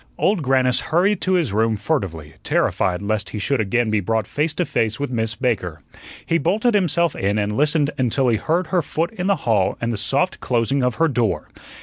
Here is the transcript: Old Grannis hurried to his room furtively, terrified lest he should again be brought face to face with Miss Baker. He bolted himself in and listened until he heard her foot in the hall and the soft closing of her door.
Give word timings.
Old 0.17 0.41
Grannis 0.41 0.79
hurried 0.79 1.21
to 1.21 1.33
his 1.33 1.53
room 1.53 1.75
furtively, 1.75 2.33
terrified 2.43 3.03
lest 3.03 3.29
he 3.29 3.37
should 3.37 3.61
again 3.61 3.91
be 3.91 3.99
brought 3.99 4.25
face 4.25 4.51
to 4.55 4.65
face 4.65 4.99
with 4.99 5.11
Miss 5.11 5.35
Baker. 5.35 5.83
He 6.25 6.39
bolted 6.39 6.73
himself 6.73 7.15
in 7.15 7.37
and 7.37 7.55
listened 7.55 7.91
until 7.99 8.27
he 8.29 8.37
heard 8.37 8.65
her 8.73 8.81
foot 8.81 9.11
in 9.11 9.27
the 9.27 9.35
hall 9.45 9.77
and 9.79 9.93
the 9.93 9.97
soft 9.97 10.39
closing 10.39 10.81
of 10.81 10.95
her 10.95 11.07
door. 11.07 11.49